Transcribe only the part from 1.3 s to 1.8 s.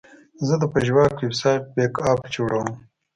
سایټ